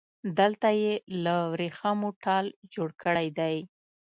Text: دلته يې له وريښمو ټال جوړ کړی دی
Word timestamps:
دلته 0.39 0.69
يې 0.81 0.93
له 1.23 1.35
وريښمو 1.51 2.09
ټال 2.23 2.45
جوړ 2.73 2.89
کړی 3.03 3.27
دی 3.39 3.55